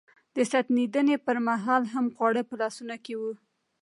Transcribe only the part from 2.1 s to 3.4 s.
خواړه په لاسونو کې و.